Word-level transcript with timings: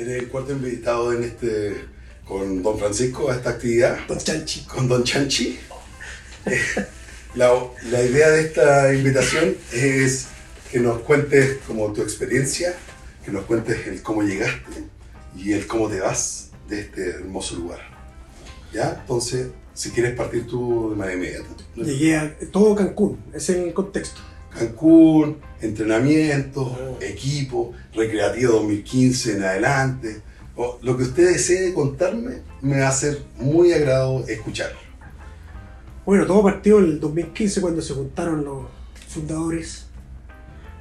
Eres 0.00 0.22
el 0.22 0.28
cuarto 0.28 0.52
invitado 0.52 1.12
en 1.12 1.24
este, 1.24 1.74
con 2.24 2.62
Don 2.62 2.78
Francisco 2.78 3.30
a 3.30 3.36
esta 3.36 3.50
actividad, 3.50 3.98
Don 4.08 4.16
Chanchi. 4.16 4.62
con 4.62 4.88
Don 4.88 5.04
Chanchi. 5.04 5.58
Eh, 6.46 6.58
La, 7.34 7.52
la 7.90 8.02
idea 8.02 8.30
de 8.30 8.40
esta 8.40 8.94
invitación 8.94 9.56
es 9.72 10.28
que 10.72 10.80
nos 10.80 11.00
cuentes 11.02 11.58
como 11.66 11.92
tu 11.92 12.00
experiencia, 12.00 12.74
que 13.22 13.30
nos 13.30 13.44
cuentes 13.44 13.86
el 13.88 14.02
cómo 14.02 14.22
llegaste 14.22 14.84
y 15.36 15.52
el 15.52 15.66
cómo 15.66 15.90
te 15.90 16.00
vas 16.00 16.48
de 16.66 16.80
este 16.80 17.10
hermoso 17.10 17.56
lugar. 17.56 17.80
¿Ya? 18.72 18.96
Entonces, 19.02 19.48
si 19.74 19.90
quieres 19.90 20.16
partir 20.16 20.46
tú 20.46 20.90
de 20.90 20.96
manera 20.96 21.18
inmediata. 21.18 21.48
Llegué 21.76 22.16
a 22.16 22.34
todo 22.50 22.74
Cancún, 22.74 23.22
ese 23.34 23.52
es 23.52 23.66
el 23.66 23.74
contexto. 23.74 24.22
Cancún, 24.50 25.38
entrenamiento, 25.60 26.62
Oh. 26.62 26.98
equipo, 27.00 27.72
recreativo 27.94 28.54
2015 28.54 29.36
en 29.36 29.42
adelante. 29.44 30.20
O 30.56 30.78
lo 30.82 30.96
que 30.96 31.04
usted 31.04 31.32
desee 31.32 31.72
contarme 31.72 32.38
me 32.60 32.80
va 32.80 32.88
a 32.88 32.92
ser 32.92 33.22
muy 33.38 33.72
agrado 33.72 34.24
escucharlo. 34.28 34.78
Bueno, 36.04 36.26
todo 36.26 36.42
partió 36.42 36.78
en 36.78 36.84
el 36.86 37.00
2015 37.00 37.60
cuando 37.60 37.80
se 37.82 37.94
juntaron 37.94 38.44
los 38.44 38.66
fundadores 39.08 39.86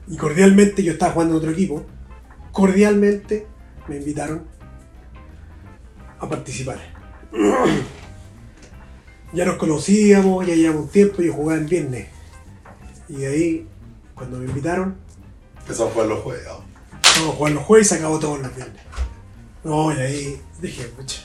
y 0.07 0.17
cordialmente 0.17 0.83
yo 0.83 0.93
estaba 0.93 1.11
jugando 1.13 1.35
en 1.35 1.37
otro 1.37 1.51
equipo. 1.51 1.85
Cordialmente 2.51 3.45
me 3.87 3.97
invitaron 3.97 4.43
a 6.19 6.27
participar. 6.27 6.79
Ya 9.31 9.45
nos 9.45 9.57
conocíamos, 9.57 10.47
ya 10.47 10.55
llevamos 10.55 10.85
un 10.85 10.89
tiempo, 10.89 11.21
yo 11.21 11.33
jugaba 11.33 11.59
en 11.59 11.67
viernes. 11.67 12.07
Y 13.09 13.13
de 13.17 13.27
ahí, 13.27 13.67
cuando 14.15 14.37
me 14.37 14.45
invitaron, 14.45 14.95
Empezamos 15.61 15.91
a 15.91 15.93
jugar 15.93 16.07
los 16.09 16.19
juegos. 16.21 16.57
vamos 17.15 17.33
a 17.33 17.37
jugar 17.37 17.51
los 17.53 17.63
jueves 17.63 17.87
y 17.87 17.89
se 17.89 17.95
acabó 17.95 18.19
todos 18.19 18.39
los 18.39 18.55
viernes. 18.55 18.81
No, 19.63 19.93
y 19.93 19.99
ahí 19.99 20.41
dije, 20.61 20.83
pucha. 20.85 21.21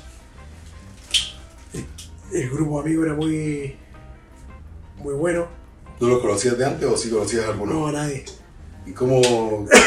El, 1.72 1.84
el 2.32 2.50
grupo 2.50 2.82
de 2.82 2.86
amigos 2.88 3.06
era 3.06 3.14
muy, 3.14 3.76
muy 4.98 5.14
bueno. 5.14 5.46
¿Tú 5.98 6.08
los 6.08 6.20
conocías 6.20 6.58
de 6.58 6.64
antes 6.66 6.88
o 6.88 6.96
sí 6.96 7.08
conocías 7.10 7.44
a 7.46 7.48
algunos? 7.50 7.74
No, 7.74 7.86
a 7.86 7.92
nadie. 7.92 8.24
¿Y 8.86 8.92
cómo? 8.92 9.22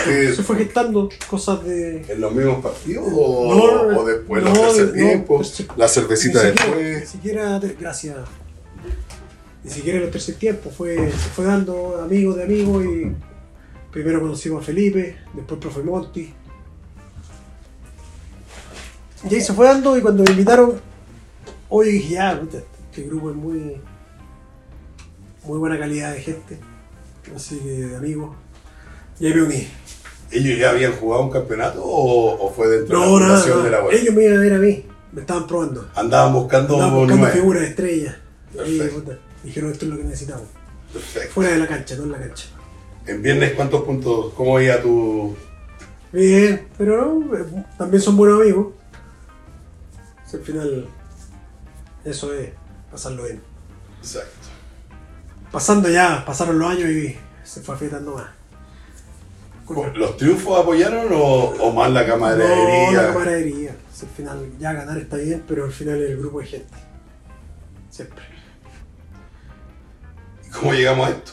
qué- 0.06 0.34
Se 0.36 0.42
fue 0.44 0.56
gestando 0.58 1.10
cosas 1.30 1.64
de. 1.64 2.02
¿En 2.12 2.22
los 2.22 2.34
mismos 2.34 2.64
partidos 2.64 3.06
o, 3.14 3.54
No, 3.54 4.00
o 4.00 4.06
después 4.06 4.44
no, 4.44 4.50
los 4.50 4.60
tercer 4.60 4.88
no, 4.88 4.94
tiempo? 4.94 5.42
la 5.76 5.88
cervecita 5.88 6.44
ni 6.44 6.50
siquiera, 6.58 6.76
ni 6.78 6.84
después. 6.84 7.10
siquiera, 7.10 7.60
gracias. 7.80 8.18
Ni 9.68 9.74
siquiera 9.74 9.98
en 10.00 10.06
el 10.06 10.12
tercer 10.12 10.36
tiempo. 10.36 10.70
Fue, 10.70 10.96
se 11.12 11.30
fue 11.36 11.44
dando 11.46 12.02
amigos 12.02 12.38
de 12.38 12.44
amigos 12.44 12.86
y 12.86 13.12
primero 13.92 14.22
conocimos 14.22 14.64
a 14.64 14.66
Felipe, 14.66 15.18
después 15.34 15.60
profe 15.60 15.82
Monti. 15.84 16.34
Y 19.30 19.36
ahí 19.36 19.42
se 19.42 19.54
fue 19.54 19.66
dando 19.66 19.98
y 19.98 20.02
cuando 20.02 20.24
me 20.24 20.32
invitaron, 20.32 20.80
hoy 21.70 21.92
dije, 21.94 22.14
ya, 22.14 22.40
puta, 22.40 22.60
este 22.90 23.02
grupo 23.04 23.32
es 23.32 23.36
muy, 23.36 23.82
muy 25.44 25.58
buena 25.60 25.78
calidad 25.78 26.14
de 26.14 26.22
gente, 26.22 26.58
así 27.36 27.58
que 27.60 27.70
de 27.88 27.96
amigos. 27.98 28.36
Y 29.20 29.28
ahí 29.28 29.34
me 29.34 29.42
uní. 29.44 29.68
¿Ellos 30.32 30.60
ya 30.60 30.70
habían 30.70 30.94
jugado 30.94 31.24
un 31.24 31.32
campeonato 31.32 31.84
o, 31.84 32.46
o 32.48 32.54
fue 32.54 32.68
dentro 32.68 33.00
No, 33.00 33.16
de 33.16 33.22
la 33.22 33.28
nada, 33.28 33.40
fundación 33.40 33.64
de 33.64 33.72
la 33.72 33.78
no. 33.80 33.86
web? 33.88 33.96
ellos 33.96 34.14
me 34.16 34.24
iban 34.24 34.38
a 34.38 34.42
ver 34.42 34.54
a 34.54 34.58
mí, 34.60 34.86
me 35.12 35.22
estaban 35.22 35.48
probando. 35.48 35.90
Andaban 35.96 36.34
buscando, 36.34 36.74
Andaban 36.76 36.96
buscando 37.00 37.28
figuras 37.28 37.62
de 37.64 37.68
estrella. 37.70 38.20
Y 38.54 38.58
Perfecto. 38.58 39.00
puta, 39.00 39.18
dijeron 39.44 39.72
esto 39.72 39.86
es 39.86 39.92
lo 39.92 39.98
que 39.98 40.04
necesitamos. 40.04 40.48
Perfecto. 40.94 41.34
Fuera 41.34 41.52
de 41.52 41.58
la 41.60 41.68
cancha, 41.68 41.96
no 41.96 42.04
en 42.04 42.12
la 42.12 42.20
cancha. 42.20 42.46
En 43.06 43.22
viernes, 43.22 43.54
¿cuántos 43.54 43.84
puntos? 43.84 44.34
¿Cómo 44.36 44.60
iba 44.60 44.82
tu...? 44.82 45.36
Bien, 46.12 46.68
pero 46.78 47.06
no, 47.20 47.36
eh, 47.38 47.46
también 47.78 48.02
son 48.02 48.16
buenos 48.18 48.42
amigos. 48.42 48.68
Si 50.26 50.38
al 50.38 50.44
final, 50.44 50.88
eso 52.06 52.34
es 52.34 52.50
pasarlo 52.92 53.24
bien. 53.24 53.42
Exacto. 54.00 54.48
Pasando 55.52 55.90
ya, 55.90 56.24
pasaron 56.26 56.60
los 56.60 56.70
años 56.70 56.90
y 56.90 57.18
se 57.44 57.62
fue 57.62 57.76
afectando 57.76 58.16
más. 58.16 58.28
¿Los 59.96 60.16
triunfos 60.16 60.60
apoyaron 60.62 61.08
o, 61.12 61.18
o 61.60 61.74
más 61.74 61.92
la 61.92 62.02
No, 62.04 62.08
camaradería? 62.08 63.02
la 63.02 63.08
camaradería. 63.14 63.76
Si 63.94 64.06
al 64.06 64.12
final, 64.12 64.50
ya 64.60 64.72
ganar 64.74 64.98
está 64.98 65.18
bien, 65.18 65.44
pero 65.46 65.66
al 65.66 65.72
final 65.72 66.02
es 66.02 66.12
el 66.12 66.18
grupo 66.20 66.40
de 66.40 66.46
gente. 66.46 66.74
Siempre. 67.90 68.24
¿Cómo 70.60 70.74
llegamos 70.74 71.08
a 71.08 71.12
esto? 71.12 71.32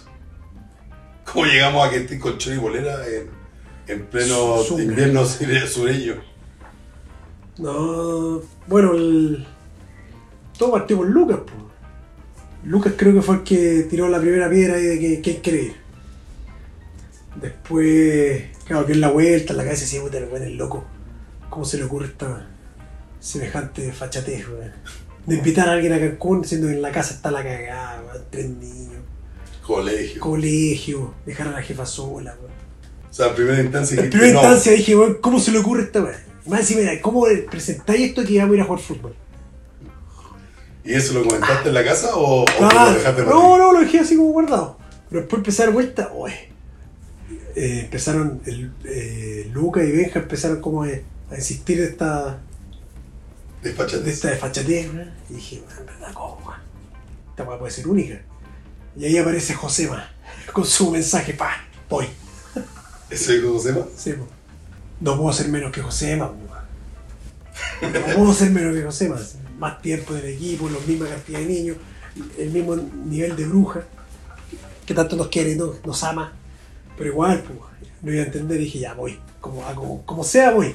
¿Cómo 1.32 1.46
llegamos 1.46 1.86
a 1.86 1.90
que 1.90 1.96
estés 1.98 2.20
con 2.20 2.36
y 2.38 2.56
bolera 2.58 3.06
en, 3.08 3.28
en 3.88 4.06
pleno 4.06 4.58
Zunga. 4.62 4.82
invierno 4.84 5.24
sure- 5.24 5.66
sureño? 5.66 6.14
No, 7.58 8.42
bueno, 8.66 8.92
el... 8.94 9.46
todo 10.58 10.72
partió 10.72 10.96
por 10.98 11.08
Lucas. 11.08 11.38
po. 11.38 11.52
Lucas 12.64 12.94
creo 12.96 13.14
que 13.14 13.22
fue 13.22 13.36
el 13.36 13.42
que 13.42 13.86
tiró 13.88 14.08
la 14.08 14.20
primera 14.20 14.48
piedra 14.50 14.76
ahí 14.76 14.84
de 14.84 14.98
que, 14.98 15.22
que 15.22 15.30
hay 15.30 15.36
que 15.38 15.50
ir. 15.62 15.76
Después, 17.40 18.44
claro, 18.66 18.86
que 18.86 18.92
en 18.92 19.00
la 19.00 19.10
vuelta, 19.10 19.52
en 19.52 19.56
la 19.58 19.64
cabeza, 19.64 19.86
sí, 19.86 19.98
puta, 19.98 20.18
el 20.18 20.56
loco. 20.56 20.84
¿Cómo 21.50 21.64
se 21.64 21.78
le 21.78 21.84
ocurre 21.84 22.06
esta 22.06 22.46
semejante 23.20 23.92
fachatez? 23.92 24.46
De 25.26 25.36
invitar 25.36 25.68
a 25.68 25.72
alguien 25.72 25.92
a 25.94 25.98
Cancún, 25.98 26.44
siendo 26.44 26.66
que 26.68 26.74
en 26.74 26.82
la 26.82 26.90
casa 26.92 27.14
está 27.14 27.30
la 27.30 27.42
cagada, 27.42 28.02
niños, 28.32 28.83
Colegio. 29.66 30.20
colegio, 30.20 31.14
dejar 31.24 31.48
a 31.48 31.52
la 31.52 31.62
jefa 31.62 31.86
sola, 31.86 32.36
weón. 32.40 32.52
O 33.10 33.14
sea, 33.14 33.28
en 33.28 33.34
primera 33.34 33.60
instancia 33.62 34.00
En 34.02 34.10
primera 34.10 34.32
no, 34.32 34.40
instancia 34.40 34.72
dije, 34.72 34.96
weón, 34.96 35.14
¿cómo 35.20 35.38
se 35.40 35.52
le 35.52 35.58
ocurre 35.58 35.82
esta 35.84 36.02
weón? 36.02 36.16
Más 36.46 36.60
encima, 36.60 36.90
¿cómo 37.00 37.26
presentáis 37.50 38.08
esto 38.08 38.24
que 38.24 38.32
íbamos 38.34 38.52
a 38.52 38.56
ir 38.56 38.60
a 38.62 38.64
jugar 38.64 38.80
fútbol? 38.82 39.14
¿Y 40.84 40.92
eso 40.92 41.14
lo 41.14 41.24
comentaste 41.24 41.68
en 41.68 41.74
la 41.74 41.84
casa 41.84 42.14
o, 42.14 42.42
o 42.42 42.44
te 42.44 42.60
lo 42.60 42.92
dejaste 42.92 43.22
No, 43.22 43.56
no, 43.56 43.72
lo 43.72 43.80
dejé 43.80 44.00
así 44.00 44.16
como 44.16 44.32
guardado. 44.32 44.76
Pero 45.08 45.22
después 45.22 45.38
empecé 45.38 45.62
a 45.62 45.66
dar 45.66 45.74
vuelta, 45.74 46.12
oye. 46.14 46.50
Eh, 47.56 47.80
empezaron, 47.84 48.42
el, 48.44 48.72
eh, 48.84 49.48
Luca 49.54 49.82
y 49.82 49.92
Benja 49.92 50.18
empezaron 50.18 50.60
como 50.60 50.82
a, 50.82 50.88
a 50.88 51.36
insistir 51.36 51.78
de 51.78 51.84
esta, 51.86 52.38
Despáchate. 53.62 54.02
de 54.02 54.10
esta 54.10 54.28
desfachatez, 54.30 54.92
¿no? 54.92 55.02
Y 55.30 55.34
dije, 55.34 55.62
"Man, 55.66 55.78
en 55.78 55.86
verdad, 55.86 56.12
¿cómo, 56.12 56.38
weón? 56.44 56.60
Esta 57.30 57.58
puede 57.58 57.70
ser 57.72 57.88
única. 57.88 58.20
Y 58.96 59.04
ahí 59.04 59.18
aparece 59.18 59.54
Josema 59.54 60.08
con 60.52 60.64
su 60.64 60.90
mensaje, 60.90 61.34
pa, 61.34 61.50
voy. 61.90 62.06
¿Ese 63.10 63.42
cómo 63.42 63.58
se 63.60 63.72
llama? 63.72 63.86
Sí, 63.96 64.12
po. 64.12 64.26
No 65.00 65.16
puedo 65.16 65.32
ser 65.32 65.48
menos 65.48 65.72
que 65.72 65.82
Josema, 65.82 66.28
po. 66.28 66.38
No 67.86 68.14
puedo 68.14 68.32
ser 68.32 68.50
menos 68.50 68.74
que 68.74 68.82
Josema. 68.82 69.16
Más 69.58 69.82
tiempo 69.82 70.14
en 70.14 70.20
el 70.20 70.34
equipo, 70.34 70.68
la 70.68 70.78
misma 70.86 71.08
cantidad 71.08 71.40
de 71.40 71.46
niños, 71.46 71.76
el 72.38 72.50
mismo 72.50 72.76
nivel 72.76 73.36
de 73.36 73.46
bruja, 73.46 73.84
que 74.86 74.94
tanto 74.94 75.16
nos 75.16 75.28
quiere 75.28 75.52
y 75.52 75.56
nos, 75.56 76.04
ama. 76.04 76.32
Pero 76.96 77.10
igual, 77.10 77.42
pues, 77.42 77.58
no 78.02 78.12
iba 78.12 78.22
a 78.22 78.26
entender 78.26 78.60
y 78.60 78.64
dije, 78.64 78.78
ya 78.78 78.94
voy. 78.94 79.18
Como, 79.40 79.62
como, 79.74 80.06
como 80.06 80.24
sea, 80.24 80.52
voy. 80.52 80.74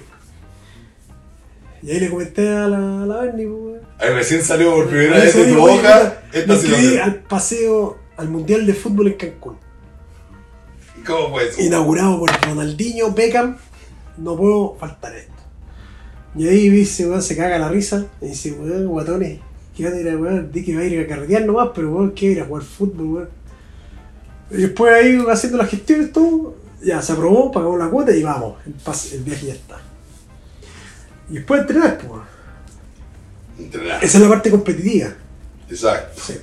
Y 1.82 1.92
ahí 1.92 2.00
le 2.02 2.10
comenté 2.10 2.50
a 2.50 2.68
la, 2.68 3.04
a 3.04 3.06
la 3.06 3.22
Berni, 3.22 3.46
pues. 3.46 3.82
Ahí 3.98 4.10
recién 4.14 4.44
salió 4.44 4.74
por 4.74 4.90
primera 4.90 5.18
vez 5.18 5.34
de 5.34 5.42
tu 5.42 5.48
dijo, 5.48 5.64
"Oye, 5.64 5.76
boca 5.78 6.22
puta, 6.26 6.38
esta 6.38 6.58
situación. 6.58 7.02
al 7.02 7.16
paseo, 7.16 7.99
al 8.20 8.30
Mundial 8.30 8.66
de 8.66 8.74
Fútbol 8.74 9.08
en 9.08 9.14
Cancún. 9.14 9.58
¿Cómo 11.06 11.30
fue 11.32 11.48
eso? 11.48 11.62
inaugurado 11.62 12.20
por 12.20 12.30
Ronaldinho 12.42 13.12
Beckham, 13.14 13.58
no 14.18 14.36
puedo 14.36 14.76
faltar 14.80 15.16
esto. 15.16 15.34
Y 16.36 16.48
ahí 16.48 16.70
dice, 16.70 17.08
weón, 17.08 17.22
se 17.22 17.36
caga 17.36 17.58
la 17.58 17.70
risa, 17.70 18.06
y 18.22 18.28
dice, 18.28 18.52
weón, 18.52 18.86
guatones, 18.88 19.40
que 19.76 19.84
van 19.86 19.94
a 19.94 19.98
ir 19.98 20.10
a, 20.10 20.18
weón, 20.18 20.52
di 20.52 20.64
que 20.64 20.76
va 20.76 20.82
a 20.82 20.86
ir 20.86 21.00
a 21.00 21.08
carretear 21.08 21.46
nomás, 21.46 21.70
pero 21.74 21.92
weón, 21.92 22.12
que 22.12 22.26
ir 22.28 22.42
a 22.42 22.46
jugar 22.46 22.64
fútbol, 22.64 23.08
weón. 23.08 23.30
Y 24.52 24.58
después 24.58 24.94
ahí 24.94 25.24
haciendo 25.30 25.58
las 25.58 25.70
gestiones, 25.70 26.12
todo, 26.12 26.56
ya 26.84 27.02
se 27.02 27.14
aprobó, 27.14 27.52
pagamos 27.52 27.80
la 27.80 27.88
cuota 27.90 28.14
y 28.16 28.22
vamos, 28.24 28.58
el, 28.66 28.74
pase- 28.74 29.16
el 29.16 29.24
viaje 29.24 29.48
ya 29.48 29.54
está. 29.54 29.78
Y 31.30 31.36
después 31.36 31.62
entrenar, 31.62 31.98
pues. 31.98 32.22
Entrenar. 33.58 34.04
Esa 34.04 34.18
es 34.18 34.24
la 34.24 34.30
parte 34.30 34.52
competitiva. 34.52 35.10
Exacto. 35.70 36.22
sí. 36.22 36.34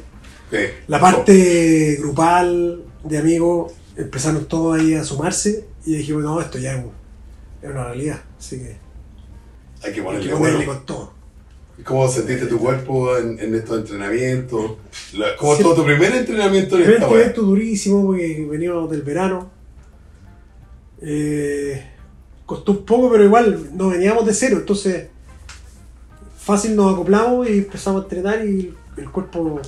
La 0.87 1.01
parte 1.01 1.97
grupal 2.01 2.83
de 3.05 3.19
amigos 3.19 3.73
empezaron 3.97 4.45
todos 4.47 4.79
ahí 4.79 4.95
a 4.95 5.05
sumarse 5.05 5.67
y 5.85 5.97
dije, 5.97 6.13
bueno, 6.13 6.41
esto 6.41 6.59
ya 6.59 6.75
es, 6.77 6.85
un- 6.85 6.93
es 7.63 7.71
una 7.71 7.85
realidad, 7.85 8.21
así 8.39 8.59
que 8.59 8.77
Hay 9.83 9.93
que 9.93 10.01
hay 10.01 10.05
ponerle 10.05 10.29
que 10.29 10.35
ponerle 10.37 10.57
bueno. 10.67 10.73
con 10.75 10.87
todo. 10.87 11.13
¿Cómo 11.85 12.09
sentiste 12.09 12.47
tu 12.47 12.59
cuerpo 12.59 13.17
en, 13.19 13.39
en 13.39 13.55
estos 13.55 13.79
entrenamientos? 13.81 14.73
¿Cómo 15.39 15.55
estuvo 15.55 15.75
tu 15.75 15.85
primer 15.85 16.15
entrenamiento 16.15 16.77
en 16.77 16.83
Primer 16.85 17.03
esta 17.03 17.15
evento 17.15 17.43
durísimo 17.43 18.07
porque 18.07 18.47
veníamos 18.51 18.91
del 18.91 19.03
verano. 19.03 19.51
Eh, 21.03 21.85
costó 22.47 22.73
un 22.73 22.85
poco, 22.87 23.11
pero 23.11 23.25
igual 23.25 23.71
no 23.77 23.89
veníamos 23.89 24.25
de 24.25 24.33
cero, 24.33 24.57
entonces 24.61 25.09
fácil 26.39 26.75
nos 26.77 26.95
acoplamos 26.95 27.49
y 27.49 27.59
empezamos 27.59 28.01
a 28.01 28.05
entrenar 28.05 28.45
y 28.47 28.73
el 28.97 29.11
cuerpo 29.11 29.61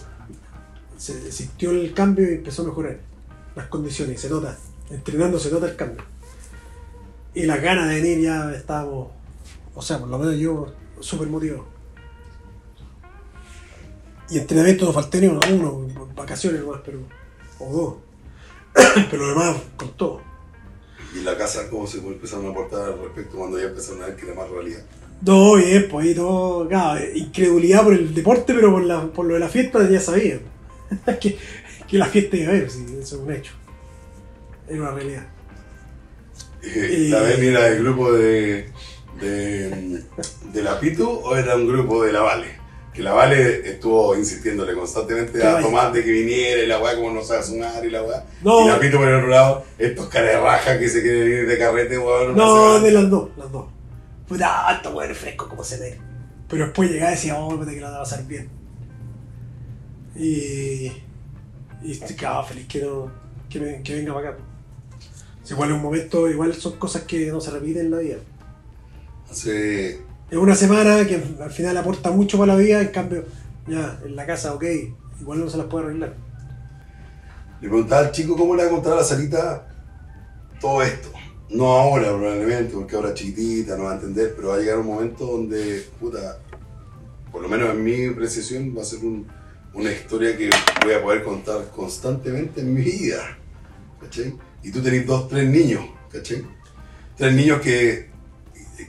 se 0.98 1.30
sintió 1.32 1.70
el 1.70 1.94
cambio 1.94 2.30
y 2.30 2.34
empezó 2.34 2.62
a 2.62 2.66
mejorar 2.66 2.98
las 3.54 3.68
condiciones, 3.68 4.20
se 4.20 4.28
nota, 4.28 4.58
entrenando 4.90 5.38
se 5.38 5.50
nota 5.50 5.66
el 5.66 5.76
cambio. 5.76 6.04
Y 7.34 7.44
las 7.44 7.62
ganas 7.62 7.88
de 7.88 8.00
venir 8.00 8.20
ya 8.20 8.52
estábamos 8.52 9.08
O 9.74 9.82
sea, 9.82 9.98
por 9.98 10.08
lo 10.08 10.18
menos 10.18 10.36
yo 10.36 10.66
súper 11.00 11.28
motivado. 11.28 11.66
Y 14.28 14.38
entrenamiento 14.38 14.86
no 14.86 14.92
falté 14.92 15.20
ni 15.20 15.28
uno, 15.28 15.40
uno, 15.50 16.08
vacaciones 16.14 16.60
nomás, 16.60 16.80
pero. 16.84 16.98
o 17.60 17.72
dos. 17.72 17.94
pero 19.10 19.26
lo 19.26 19.28
demás 19.28 19.56
con 19.76 19.92
todo. 19.92 20.20
¿Y 21.14 21.22
la 21.22 21.36
casa 21.38 21.70
cómo 21.70 21.86
se 21.86 21.98
empezaron 21.98 22.46
a 22.46 22.50
aportar 22.50 22.92
al 22.92 22.98
respecto 22.98 23.38
cuando 23.38 23.58
ya 23.58 23.66
empezaron 23.66 24.02
a 24.02 24.06
ver 24.06 24.16
que 24.16 24.26
era 24.26 24.34
más 24.34 24.50
realidad? 24.50 24.82
No, 25.22 25.54
bien, 25.54 25.88
pues 25.88 26.06
ahí 26.06 26.14
todo, 26.14 26.68
claro, 26.68 27.00
incredulidad 27.14 27.82
por 27.82 27.94
el 27.94 28.14
deporte, 28.14 28.52
pero 28.52 28.70
por, 28.70 28.84
la, 28.84 29.06
por 29.06 29.26
lo 29.26 29.34
de 29.34 29.40
la 29.40 29.48
fiesta 29.48 29.88
ya 29.88 30.00
sabía 30.00 30.40
que, 31.20 31.38
que 31.88 31.98
la 31.98 32.06
fiesta 32.06 32.36
iba 32.36 32.52
a 32.52 32.56
haber, 32.56 32.70
sí, 32.70 32.84
eso 33.00 33.16
es 33.16 33.22
un 33.22 33.32
hecho. 33.32 33.52
Era 34.68 34.80
una 34.82 34.90
realidad. 34.92 35.26
Eh, 36.60 37.06
¿La 37.08 37.20
vez 37.20 37.38
era 37.38 37.68
el 37.68 37.82
grupo 37.84 38.12
de, 38.12 38.68
de, 39.20 40.02
de 40.52 40.62
la 40.62 40.80
Pitu 40.80 41.08
o 41.08 41.36
era 41.36 41.54
un 41.54 41.68
grupo 41.68 42.02
de 42.02 42.12
la 42.12 42.20
Vale? 42.20 42.58
Que 42.92 43.00
la 43.04 43.12
Vale 43.12 43.70
estuvo 43.70 44.16
insistiéndole 44.16 44.74
constantemente 44.74 45.40
a. 45.46 45.60
Tomás 45.60 45.92
de 45.92 46.02
que 46.02 46.10
viniera 46.10 46.60
y 46.60 46.66
la 46.66 46.80
weá 46.80 46.96
como 46.96 47.12
no 47.12 47.22
sabe 47.22 47.44
sumar 47.44 47.84
y 47.86 47.90
la 47.90 48.02
weá. 48.02 48.24
No. 48.42 48.64
Y 48.64 48.68
la 48.68 48.80
Pitu 48.80 48.96
por 48.96 49.06
el 49.06 49.14
otro 49.14 49.28
lado, 49.28 49.64
estos 49.78 50.08
caras 50.08 50.32
de 50.32 50.40
raja 50.40 50.78
que 50.80 50.88
se 50.88 51.00
quieren 51.00 51.28
ir 51.28 51.46
de 51.46 51.58
carrete, 51.58 51.96
weón. 51.96 52.36
No, 52.36 52.80
de 52.80 52.90
las 52.90 53.08
dos, 53.08 53.30
las 53.36 53.52
dos. 53.52 53.66
Puta, 54.26 54.66
alto 54.66 54.90
weón, 54.90 55.14
fresco 55.14 55.48
como 55.48 55.62
se 55.62 55.78
ve. 55.78 56.00
Pero 56.48 56.64
después 56.64 56.90
llegaba 56.90 57.12
y 57.12 57.14
decía, 57.14 57.38
oh, 57.38 57.56
puta 57.56 57.70
que 57.70 57.80
la 57.80 57.90
va 57.90 57.96
a 57.98 58.00
pasar 58.00 58.26
bien. 58.26 58.57
Y. 60.18 60.92
Y 61.82 61.92
estoy 61.92 62.16
quedaba 62.16 62.42
feliz 62.44 62.66
que, 62.66 62.82
no, 62.82 63.10
que, 63.48 63.60
me- 63.60 63.82
que 63.82 63.94
venga 63.94 64.12
para 64.14 64.30
acá. 64.30 64.38
Igual 65.48 65.70
es 65.70 65.76
un 65.76 65.82
momento, 65.82 66.28
igual 66.28 66.52
son 66.54 66.72
cosas 66.76 67.02
que 67.02 67.26
no 67.30 67.40
se 67.40 67.50
repiten 67.52 67.86
en 67.86 67.90
la 67.92 67.98
vida. 67.98 68.16
Hace 69.30 69.90
Es 70.30 70.36
una 70.36 70.54
semana 70.54 71.06
que 71.06 71.22
al 71.40 71.50
final 71.50 71.76
aporta 71.76 72.10
mucho 72.10 72.36
para 72.38 72.54
la 72.54 72.58
vida, 72.58 72.82
en 72.82 72.88
cambio, 72.88 73.24
ya, 73.66 73.98
en 74.04 74.14
la 74.16 74.26
casa, 74.26 74.54
ok, 74.54 74.64
igual 75.20 75.40
no 75.40 75.48
se 75.48 75.56
las 75.56 75.66
puede 75.68 75.86
arreglar. 75.86 76.14
Le 77.60 77.68
preguntaba 77.68 78.02
al 78.06 78.12
chico 78.12 78.36
cómo 78.36 78.54
le 78.54 78.64
va 78.64 78.68
a 78.68 78.72
contar 78.72 78.92
a 78.94 78.96
la 78.96 79.04
salita 79.04 79.66
todo 80.60 80.82
esto. 80.82 81.08
No 81.50 81.66
ahora, 81.66 82.08
probablemente, 82.08 82.74
porque 82.74 82.94
ahora 82.96 83.08
es 83.10 83.14
chiquitita, 83.14 83.76
no 83.76 83.84
va 83.84 83.92
a 83.92 83.94
entender, 83.94 84.34
pero 84.36 84.48
va 84.48 84.56
a 84.56 84.58
llegar 84.58 84.78
un 84.78 84.86
momento 84.86 85.24
donde, 85.24 85.86
puta, 85.98 86.38
por 87.32 87.40
lo 87.40 87.48
menos 87.48 87.70
en 87.70 87.82
mi 87.82 88.10
precisión, 88.10 88.74
va 88.76 88.82
a 88.82 88.84
ser 88.84 88.98
un- 88.98 89.26
una 89.78 89.92
historia 89.92 90.36
que 90.36 90.50
voy 90.82 90.94
a 90.94 91.02
poder 91.02 91.22
contar 91.22 91.70
constantemente 91.74 92.60
en 92.60 92.74
mi 92.74 92.82
vida. 92.82 93.38
Y 94.62 94.72
tú 94.72 94.82
tenés 94.82 95.06
dos, 95.06 95.28
tres 95.28 95.48
niños. 95.48 95.84
Tres 97.16 97.34
niños 97.34 97.60
que, 97.60 98.10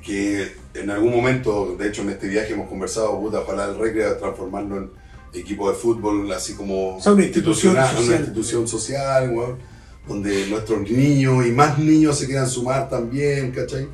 que 0.03 0.51
en 0.73 0.89
algún 0.89 1.11
momento, 1.11 1.75
de 1.77 1.87
hecho 1.87 2.01
en 2.01 2.09
este 2.09 2.27
viaje 2.27 2.53
hemos 2.53 2.67
conversado, 2.67 3.19
puta, 3.19 3.41
ojalá 3.41 3.65
el 3.65 3.77
recreo 3.77 4.17
transformarlo 4.17 4.77
en 4.77 4.91
equipo 5.33 5.69
de 5.69 5.75
fútbol, 5.75 6.31
así 6.31 6.55
como 6.55 6.97
O 6.97 7.01
sea, 7.01 7.13
una 7.13 7.23
institución 7.23 7.75
social. 7.75 8.03
Una 8.03 8.15
institución 8.15 8.67
social, 8.67 9.57
donde 10.07 10.47
nuestros 10.47 10.89
niños 10.89 11.45
y 11.45 11.51
más 11.51 11.77
niños 11.77 12.17
se 12.17 12.25
quieran 12.25 12.49
sumar 12.49 12.89
también, 12.89 13.51
¿cachai? 13.51 13.87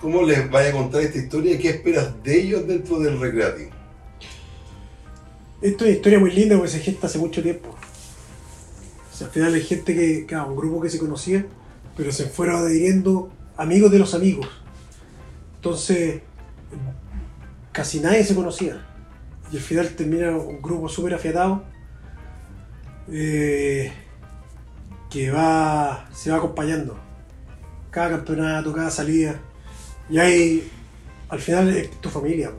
¿Cómo 0.00 0.22
les 0.22 0.50
vaya 0.50 0.70
a 0.70 0.72
contar 0.72 1.02
esta 1.02 1.18
historia 1.18 1.54
y 1.54 1.58
qué 1.58 1.70
esperas 1.70 2.22
de 2.22 2.40
ellos 2.40 2.66
dentro 2.66 3.00
del 3.00 3.20
recreativo? 3.20 3.77
Esto 5.60 5.84
es 5.84 5.90
una 5.90 5.96
historia 5.96 6.18
muy 6.20 6.30
linda 6.30 6.56
porque 6.56 6.70
se 6.70 6.78
gesta 6.78 7.08
hace 7.08 7.18
mucho 7.18 7.42
tiempo. 7.42 7.70
O 7.70 9.16
sea, 9.16 9.26
al 9.26 9.32
final 9.32 9.54
hay 9.54 9.62
gente 9.62 9.92
que, 9.92 10.24
claro, 10.24 10.50
un 10.50 10.56
grupo 10.56 10.80
que 10.80 10.88
se 10.88 11.00
conocía, 11.00 11.44
pero 11.96 12.12
se 12.12 12.26
fueron 12.26 12.62
adhiriendo 12.62 13.30
amigos 13.56 13.90
de 13.90 13.98
los 13.98 14.14
amigos. 14.14 14.48
Entonces, 15.56 16.20
casi 17.72 17.98
nadie 17.98 18.22
se 18.22 18.36
conocía. 18.36 18.86
Y 19.50 19.56
al 19.56 19.62
final 19.62 19.88
termina 19.96 20.30
un 20.30 20.62
grupo 20.62 20.88
súper 20.88 21.14
afiatado 21.14 21.64
eh, 23.10 23.92
que 25.10 25.32
va, 25.32 26.08
se 26.14 26.30
va 26.30 26.36
acompañando. 26.36 26.96
Cada 27.90 28.10
campeonato, 28.10 28.72
cada 28.72 28.92
salida. 28.92 29.40
Y 30.08 30.18
hay, 30.18 30.70
al 31.28 31.40
final 31.40 31.76
es 31.76 31.90
tu 32.00 32.10
familia. 32.10 32.52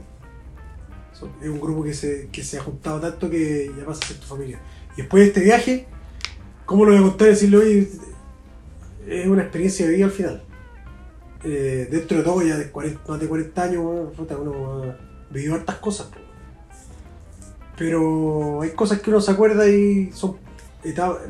Es 1.41 1.49
un 1.49 1.59
grupo 1.59 1.83
que 1.83 1.93
se, 1.93 2.29
que 2.31 2.43
se 2.43 2.57
ha 2.57 2.61
juntado 2.61 2.99
tanto 2.99 3.29
que 3.29 3.71
ya 3.77 3.85
pasa 3.85 3.99
a 4.03 4.07
ser 4.07 4.17
tu 4.17 4.27
familia. 4.27 4.59
Y 4.93 5.01
después 5.01 5.21
de 5.23 5.27
este 5.27 5.41
viaje, 5.41 5.87
¿cómo 6.65 6.85
lo 6.85 6.91
voy 6.91 6.99
a 6.99 7.03
contar 7.03 7.27
decirle, 7.27 7.57
oye, 7.57 7.89
es 9.07 9.27
una 9.27 9.43
experiencia 9.43 9.85
de 9.85 9.93
vida 9.93 10.05
al 10.05 10.11
final? 10.11 10.43
Eh, 11.43 11.87
dentro 11.89 12.17
de 12.17 12.23
todo, 12.23 12.41
ya 12.41 12.57
de 12.57 12.69
40, 12.69 13.01
más 13.07 13.19
de 13.19 13.27
40 13.27 13.63
años, 13.63 13.83
uno 14.17 14.83
ha 14.83 14.97
vivido 15.33 15.55
hartas 15.55 15.77
cosas. 15.77 16.09
Pero 17.77 18.61
hay 18.61 18.71
cosas 18.71 19.01
que 19.01 19.09
uno 19.09 19.21
se 19.21 19.31
acuerda 19.31 19.67
y 19.69 20.11
son 20.11 20.37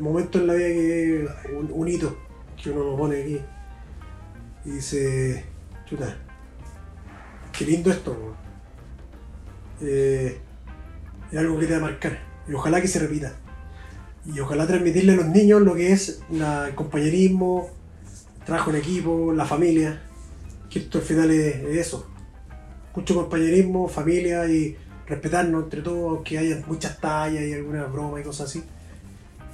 momentos 0.00 0.40
en 0.40 0.46
la 0.46 0.54
vida 0.54 0.68
que 0.68 1.24
es 1.24 1.30
un, 1.72 1.88
hito 1.88 2.16
que 2.60 2.70
uno 2.70 2.84
lo 2.84 2.96
pone 2.96 3.22
aquí. 3.22 3.40
Y 4.64 4.70
dice, 4.70 5.44
chuta, 5.86 6.16
qué 7.56 7.64
lindo 7.64 7.90
esto. 7.90 8.12
po. 8.12 8.49
Eh, 9.82 10.38
es 11.32 11.38
algo 11.38 11.58
que 11.58 11.66
te 11.66 11.72
va 11.72 11.78
a 11.78 11.90
marcar. 11.90 12.18
Y 12.48 12.52
ojalá 12.54 12.80
que 12.80 12.88
se 12.88 12.98
repita. 12.98 13.32
Y 14.26 14.38
ojalá 14.40 14.66
transmitirle 14.66 15.12
a 15.12 15.16
los 15.16 15.26
niños 15.26 15.62
lo 15.62 15.74
que 15.74 15.92
es 15.92 16.20
la- 16.30 16.68
el 16.68 16.74
compañerismo, 16.74 17.70
el 18.40 18.44
trabajo 18.44 18.70
en 18.70 18.76
equipo, 18.76 19.32
la 19.32 19.44
familia. 19.46 20.02
Que 20.68 20.80
esto 20.80 20.98
al 20.98 21.04
final 21.04 21.30
es, 21.30 21.56
es 21.56 21.76
eso. 21.86 22.06
Mucho 22.94 23.14
compañerismo, 23.14 23.88
familia 23.88 24.46
y 24.46 24.76
respetarnos 25.06 25.64
entre 25.64 25.80
todos, 25.82 26.16
aunque 26.16 26.38
haya 26.38 26.62
muchas 26.66 27.00
tallas 27.00 27.42
y 27.44 27.52
alguna 27.54 27.84
broma 27.86 28.20
y 28.20 28.24
cosas 28.24 28.48
así. 28.50 28.62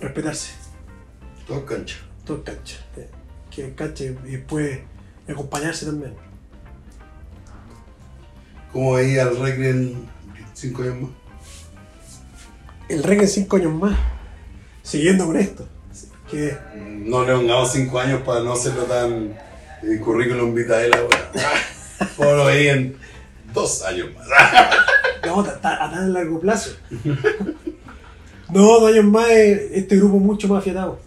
Respetarse, 0.01 0.53
Todo 1.47 1.65
cancha. 1.65 1.97
todo 2.25 2.43
cancha. 2.45 2.77
eh, 2.97 3.09
Que 3.51 3.75
cancha 3.75 4.05
y 4.05 4.09
después 4.33 4.81
acompañarse 5.29 5.87
también. 5.87 6.13
¿Cómo 8.73 8.95
veía 8.95 9.23
al 9.23 9.39
recreo 9.39 9.71
en 9.71 10.07
cinco 10.57 10.83
años 10.83 11.01
más? 11.03 11.11
El 12.89 13.03
reggae 13.03 13.27
5 13.27 13.57
años 13.57 13.73
más. 13.75 13.99
Siguiendo 14.83 15.27
con 15.27 15.37
esto. 15.37 15.67
Que 16.31 16.57
No 17.05 17.25
le 17.25 17.35
pongamos 17.35 17.73
cinco 17.73 17.99
años 17.99 18.23
para 18.23 18.41
no 18.41 18.53
hacerlo 18.53 18.85
tan 18.85 19.33
eh, 19.83 19.99
currículum 20.03 20.55
vitae 20.55 20.89
la 20.89 20.97
weá. 20.99 21.31
¿Cómo 22.17 22.33
lo 22.33 22.45
veía 22.47 22.73
en 22.75 22.97
dos 23.53 23.83
años 23.83 24.09
más? 24.15 24.27
No, 25.25 25.41
a, 25.41 25.61
ta- 25.61 25.85
a 25.85 25.91
tan 25.91 26.13
largo 26.13 26.39
plazo. 26.41 26.77
No, 28.53 28.63
dos 28.81 28.93
años 28.93 29.05
más, 29.05 29.29
este 29.31 29.97
grupo 29.97 30.19
mucho 30.21 30.47
más 30.49 30.61
afiatado. 30.61 31.01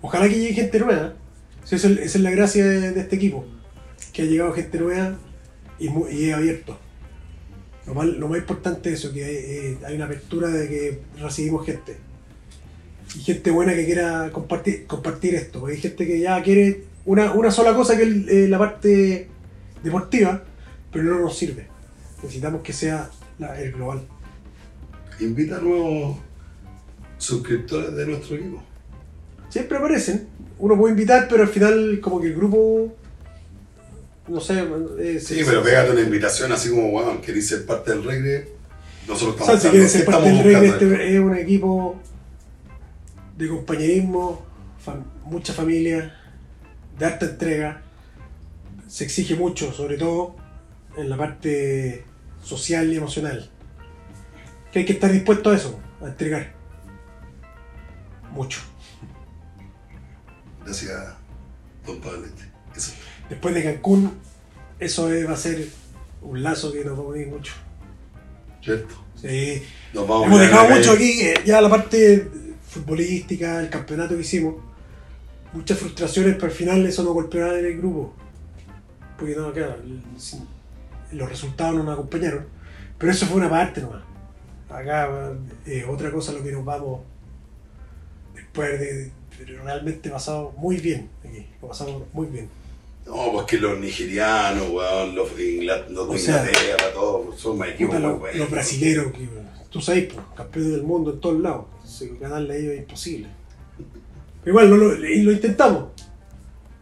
Ojalá 0.00 0.28
que 0.28 0.36
llegue 0.38 0.54
gente 0.54 0.78
nueva. 0.78 1.12
Sí, 1.64 1.74
esa, 1.76 1.88
es, 1.88 2.14
la 2.16 2.30
gracia 2.30 2.64
de, 2.64 2.92
de 2.92 3.00
este 3.00 3.16
equipo. 3.16 3.44
Que 4.12 4.22
ha 4.22 4.24
llegado 4.26 4.52
gente 4.52 4.78
nueva 4.78 5.14
y, 5.80 5.88
mu- 5.88 6.06
y 6.08 6.30
es 6.30 6.36
abierto. 6.36 6.78
Lo 7.86 7.94
más, 7.94 8.06
lo 8.06 8.28
más 8.28 8.38
importante 8.38 8.92
es 8.92 9.00
eso, 9.00 9.12
que 9.12 9.24
hay, 9.24 9.34
eh, 9.36 9.78
hay 9.86 9.96
una 9.96 10.04
apertura 10.04 10.48
de 10.48 10.68
que 10.68 11.00
recibimos 11.20 11.64
gente. 11.66 11.96
Y 13.16 13.20
gente 13.20 13.50
buena 13.50 13.74
que 13.74 13.84
quiera 13.84 14.30
compartir, 14.32 14.86
compartir 14.86 15.34
esto. 15.34 15.66
Hay 15.66 15.76
gente 15.78 16.06
que 16.06 16.20
ya 16.20 16.40
quiere 16.42 16.84
una, 17.04 17.32
una 17.32 17.50
sola 17.50 17.74
cosa 17.74 17.96
que 17.96 18.02
es 18.04 18.28
eh, 18.28 18.48
la 18.48 18.58
parte 18.58 19.28
deportiva, 19.82 20.44
pero 20.92 21.04
no 21.04 21.18
nos 21.20 21.36
sirve. 21.36 21.66
Necesitamos 22.22 22.62
que 22.62 22.72
sea 22.72 23.10
la- 23.38 23.60
el 23.60 23.72
global. 23.72 24.02
Invita 25.18 25.56
a 25.56 25.60
nuevos 25.60 26.18
suscriptores 27.18 27.94
de 27.94 28.06
nuestro 28.06 28.36
equipo. 28.36 28.62
Siempre 29.48 29.78
aparecen. 29.78 30.28
Uno 30.58 30.76
puede 30.76 30.92
invitar, 30.92 31.26
pero 31.28 31.42
al 31.42 31.48
final 31.48 31.98
como 32.00 32.20
que 32.20 32.28
el 32.28 32.34
grupo... 32.36 32.94
No 34.28 34.40
sé... 34.40 34.64
eh, 34.98 35.20
Sí, 35.20 35.42
pero 35.44 35.62
pégate 35.62 35.90
una 35.92 36.00
invitación 36.02 36.52
así 36.52 36.70
como, 36.70 36.88
weón, 36.90 37.20
querés 37.20 37.48
ser 37.48 37.66
parte 37.66 37.90
del 37.90 38.04
reggae. 38.04 38.48
Nosotros 39.08 39.40
O 39.40 39.44
sea, 39.44 39.54
estamos 39.54 39.62
si 39.62 39.68
quieren 39.70 39.88
ser 39.88 40.04
parte 40.04 40.28
del 40.28 40.36
¿qué 40.36 40.42
reggae, 40.44 40.66
estamos 40.68 40.92
este 40.92 41.14
es 41.14 41.20
un 41.20 41.36
equipo 41.36 42.00
de 43.36 43.48
compañerismo, 43.48 44.44
fam- 44.84 45.04
mucha 45.24 45.52
familia, 45.52 46.14
de 46.98 47.04
alta 47.06 47.26
entrega. 47.26 47.82
Se 48.86 49.04
exige 49.04 49.34
mucho, 49.36 49.72
sobre 49.72 49.96
todo 49.96 50.36
en 50.96 51.08
la 51.08 51.16
parte 51.16 52.04
social 52.42 52.92
y 52.92 52.96
emocional. 52.96 53.50
Que 54.72 54.80
hay 54.80 54.84
que 54.84 54.92
estar 54.92 55.10
dispuesto 55.10 55.50
a 55.50 55.56
eso, 55.56 55.80
a 56.02 56.06
entregar. 56.06 56.52
Mucho. 58.32 58.60
Gracias, 60.64 60.92
don 61.86 62.00
Pablete. 62.00 62.44
Eso. 62.76 62.92
Después 63.30 63.54
de 63.54 63.62
Cancún, 63.62 64.12
eso 64.78 65.10
es- 65.12 65.26
va 65.26 65.32
a 65.32 65.36
ser 65.36 65.66
un 66.22 66.42
lazo 66.42 66.70
que 66.72 66.84
nos 66.84 66.98
va 66.98 67.02
a 67.02 67.06
unir 67.06 67.28
mucho. 67.28 67.54
¿Cierto? 68.62 68.94
Sí. 69.16 69.62
Nos 69.94 70.06
vamos 70.06 70.26
Hemos 70.26 70.40
dejado 70.40 70.68
mucho 70.68 70.92
aquí, 70.92 71.20
eh, 71.22 71.34
ya 71.46 71.60
la 71.62 71.70
parte 71.70 72.28
futbolística, 72.68 73.60
el 73.60 73.70
campeonato 73.70 74.14
que 74.14 74.20
hicimos. 74.20 74.56
Muchas 75.52 75.78
frustraciones, 75.78 76.34
pero 76.34 76.46
al 76.46 76.52
final 76.52 76.86
eso 76.86 77.02
no 77.02 77.12
golpeó 77.12 77.40
nada 77.40 77.58
en 77.58 77.66
el 77.66 77.78
grupo. 77.78 78.14
Porque 79.18 79.34
no, 79.34 79.52
claro, 79.52 79.76
los 81.12 81.28
resultados 81.28 81.74
no 81.76 81.82
nos 81.84 81.94
acompañaron, 81.94 82.46
pero 82.98 83.12
eso 83.12 83.26
fue 83.26 83.36
una 83.38 83.50
parte 83.50 83.80
nomás. 83.80 84.02
Acá 84.68 85.32
eh, 85.66 85.84
otra 85.88 86.10
cosa 86.12 86.32
lo 86.32 86.42
que 86.42 86.52
nos 86.52 86.64
vamos 86.64 87.00
después 88.34 88.78
de, 88.78 89.10
pero 89.36 89.64
realmente 89.64 90.08
pasado 90.10 90.52
muy 90.56 90.76
bien 90.76 91.08
aquí, 91.24 91.46
lo 91.60 91.68
pasamos 91.68 92.02
muy 92.12 92.28
bien. 92.28 92.48
No, 93.10 93.32
pues 93.32 93.46
que 93.46 93.58
los 93.58 93.78
nigerianos, 93.78 94.68
weón, 94.70 95.14
los, 95.16 95.30
Ingla- 95.36 95.88
los 95.88 96.08
de 96.10 96.18
Inglaterra, 96.20 96.92
todos, 96.94 97.40
son 97.40 97.58
más 97.58 97.70
equipos 97.70 97.94
muy 97.94 98.02
los, 98.02 98.18
buenos. 98.20 98.38
los 98.38 98.50
brasileros, 98.50 99.06
tú 99.68 99.80
sabes, 99.80 100.12
pues, 100.14 100.24
campeones 100.36 100.72
del 100.72 100.82
mundo 100.84 101.12
en 101.12 101.20
todos 101.20 101.40
lados. 101.40 101.64
Entonces, 101.76 102.20
ganarle 102.20 102.54
a 102.54 102.56
ellos 102.56 102.72
es 102.74 102.78
imposible. 102.80 103.28
Pero 104.44 104.52
igual, 104.52 104.70
no 104.70 104.76
lo, 104.76 105.32
intentamos. 105.32 105.86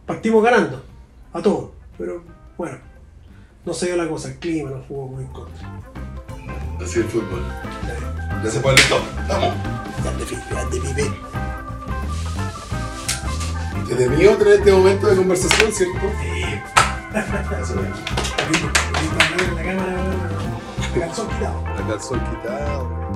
Partimos 0.05 0.43
ganando, 0.43 0.83
a 1.33 1.41
todos. 1.41 1.71
Pero 1.97 2.23
bueno, 2.57 2.77
no 3.65 3.73
se 3.73 3.87
dio 3.87 3.95
la 3.97 4.07
cosa, 4.07 4.29
el 4.29 4.35
clima 4.37 4.69
nos 4.69 4.85
jugó 4.87 5.07
muy 5.07 5.23
en 5.23 5.29
contra. 5.31 5.81
Así 6.79 6.99
el 6.99 7.05
fútbol. 7.05 7.43
Gracias 8.41 8.61
por 8.63 8.73
el 8.73 8.79
stop. 8.79 9.01
Vamos. 9.27 9.53
Grande, 10.03 10.25
grande 10.49 10.79
pibe. 10.79 11.11
Te 13.89 13.95
temí 13.95 14.25
otra 14.27 14.53
este 14.53 14.71
momento 14.71 15.07
de 15.07 15.15
conversación, 15.15 15.71
¿cierto? 15.71 16.05
Eh, 16.21 16.61
en 17.11 17.15
la 19.55 19.63
cámara, 19.63 19.95
calzón 20.93 21.27
quitado. 21.29 21.63
El 21.91 21.99
sol 21.99 22.21
quitado. 22.29 23.08